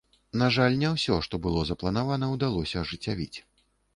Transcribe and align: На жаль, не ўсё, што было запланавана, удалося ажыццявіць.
На 0.41 0.45
жаль, 0.55 0.77
не 0.83 0.89
ўсё, 0.93 1.17
што 1.27 1.39
было 1.43 1.61
запланавана, 1.71 2.31
удалося 2.39 2.81
ажыццявіць. 2.85 3.37